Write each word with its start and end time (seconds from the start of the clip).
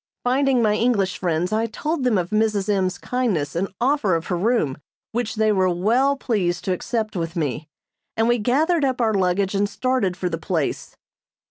Finding 0.23 0.63
my 0.63 0.73
English 0.73 1.19
friends 1.19 1.53
I 1.53 1.67
told 1.67 2.03
them 2.03 2.17
of 2.17 2.31
Mrs. 2.31 2.67
M.'s 2.69 2.97
kindness 2.97 3.55
and 3.55 3.67
offer 3.79 4.15
of 4.15 4.25
her 4.33 4.35
room, 4.35 4.79
which 5.11 5.35
they 5.35 5.51
were 5.51 5.69
well 5.69 6.15
pleased 6.17 6.65
to 6.65 6.73
accept 6.73 7.15
with 7.15 7.35
me, 7.35 7.69
and 8.17 8.27
we 8.27 8.39
gathered 8.39 8.83
up 8.83 8.99
our 8.99 9.13
luggage 9.13 9.53
and 9.53 9.69
started 9.69 10.17
for 10.17 10.27
the 10.27 10.39
place. 10.39 10.95